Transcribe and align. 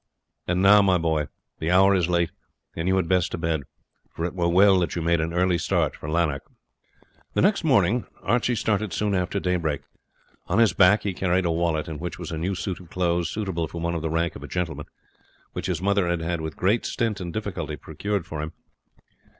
And 0.47 0.63
now, 0.63 0.81
my 0.81 0.97
boy, 0.97 1.27
the 1.59 1.69
hour 1.69 1.93
is 1.93 2.09
late, 2.09 2.31
and 2.75 2.87
you 2.87 2.95
had 2.95 3.07
best 3.07 3.29
to 3.33 3.37
bed, 3.37 3.61
for 4.09 4.25
it 4.25 4.33
were 4.33 4.49
well 4.49 4.79
that 4.79 4.95
you 4.95 5.01
made 5.03 5.21
an 5.21 5.31
early 5.31 5.59
start 5.59 5.95
for 5.95 6.09
Lanark." 6.09 6.41
The 7.35 7.43
next 7.43 7.63
morning 7.63 8.07
Archie 8.23 8.55
started 8.55 8.93
soon 8.93 9.13
after 9.13 9.39
daybreak. 9.39 9.81
On 10.47 10.57
his 10.57 10.73
back 10.73 11.03
he 11.03 11.13
carried 11.13 11.45
a 11.45 11.51
wallet, 11.51 11.87
in 11.87 11.99
which 11.99 12.17
was 12.17 12.31
a 12.31 12.37
new 12.39 12.55
suit 12.55 12.79
of 12.79 12.89
clothes 12.89 13.29
suitable 13.29 13.67
for 13.67 13.79
one 13.79 13.93
of 13.93 14.01
the 14.01 14.09
rank 14.09 14.35
of 14.35 14.41
a 14.41 14.47
gentleman, 14.47 14.87
which 15.53 15.67
his 15.67 15.83
mother 15.83 16.07
had 16.17 16.41
with 16.41 16.57
great 16.57 16.83
stint 16.83 17.21
and 17.21 17.31
difficulty 17.31 17.75
procured 17.75 18.25
for 18.25 18.41
him. 18.41 18.53